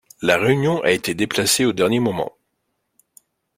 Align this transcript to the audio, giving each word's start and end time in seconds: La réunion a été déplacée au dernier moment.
La 0.23 0.37
réunion 0.39 0.81
a 0.81 0.89
été 0.89 1.13
déplacée 1.13 1.63
au 1.63 1.73
dernier 1.73 1.99
moment. 1.99 2.33